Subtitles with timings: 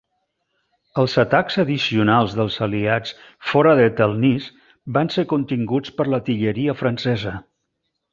[1.01, 3.13] Els atacs addicionals dels Aliats
[3.49, 7.35] fora de Telnice van ser continguts per l'artilleria francesa.